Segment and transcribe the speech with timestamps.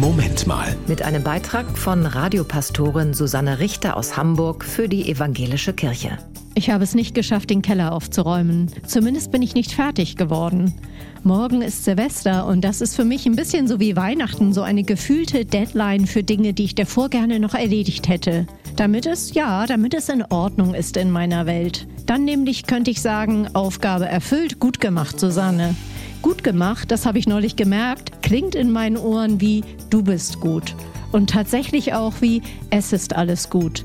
[0.00, 0.74] Moment mal.
[0.86, 6.16] Mit einem Beitrag von Radiopastorin Susanne Richter aus Hamburg für die Evangelische Kirche.
[6.54, 8.70] Ich habe es nicht geschafft, den Keller aufzuräumen.
[8.86, 10.72] Zumindest bin ich nicht fertig geworden.
[11.22, 14.84] Morgen ist Silvester und das ist für mich ein bisschen so wie Weihnachten, so eine
[14.84, 18.46] gefühlte Deadline für Dinge, die ich davor gerne noch erledigt hätte.
[18.76, 21.86] Damit es, ja, damit es in Ordnung ist in meiner Welt.
[22.06, 25.74] Dann nämlich könnte ich sagen, Aufgabe erfüllt, gut gemacht, Susanne.
[26.22, 30.74] Gut gemacht, das habe ich neulich gemerkt, klingt in meinen Ohren wie du bist gut.
[31.12, 33.84] Und tatsächlich auch wie es ist alles gut.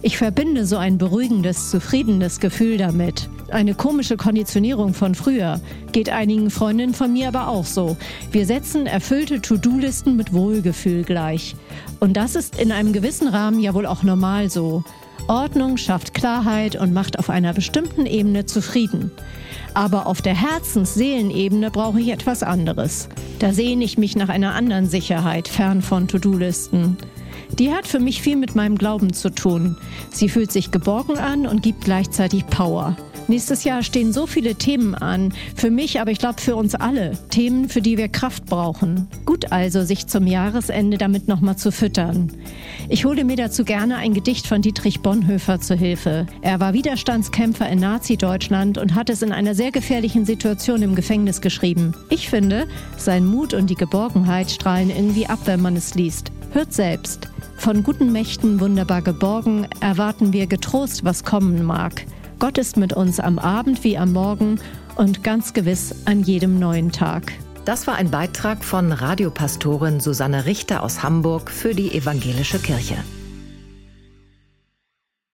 [0.00, 3.28] Ich verbinde so ein beruhigendes, zufriedenes Gefühl damit.
[3.50, 5.60] Eine komische Konditionierung von früher.
[5.90, 7.96] Geht einigen Freundinnen von mir aber auch so.
[8.30, 11.56] Wir setzen erfüllte To-Do-Listen mit Wohlgefühl gleich.
[12.00, 14.84] Und das ist in einem gewissen Rahmen ja wohl auch normal so.
[15.28, 19.10] Ordnung schafft Klarheit und macht auf einer bestimmten Ebene zufrieden.
[19.74, 23.08] Aber auf der Herzens-Seelenebene brauche ich etwas anderes.
[23.38, 26.96] Da sehne ich mich nach einer anderen Sicherheit, fern von To-Do-Listen.
[27.58, 29.76] Die hat für mich viel mit meinem Glauben zu tun.
[30.10, 32.96] Sie fühlt sich geborgen an und gibt gleichzeitig Power.
[33.28, 35.32] Nächstes Jahr stehen so viele Themen an.
[35.54, 37.12] Für mich, aber ich glaube für uns alle.
[37.30, 39.08] Themen, für die wir Kraft brauchen.
[39.24, 42.32] Gut also, sich zum Jahresende damit nochmal zu füttern.
[42.88, 46.26] Ich hole mir dazu gerne ein Gedicht von Dietrich Bonhoeffer zu Hilfe.
[46.42, 51.40] Er war Widerstandskämpfer in Nazi-Deutschland und hat es in einer sehr gefährlichen Situation im Gefängnis
[51.40, 51.94] geschrieben.
[52.10, 52.66] Ich finde,
[52.96, 56.32] sein Mut und die Geborgenheit strahlen irgendwie ab, wenn man es liest.
[56.52, 57.31] Hört selbst.
[57.62, 62.04] Von guten Mächten wunderbar geborgen erwarten wir getrost, was kommen mag.
[62.40, 64.58] Gott ist mit uns am Abend wie am Morgen
[64.96, 67.30] und ganz gewiss an jedem neuen Tag.
[67.64, 72.96] Das war ein Beitrag von Radiopastorin Susanne Richter aus Hamburg für die Evangelische Kirche.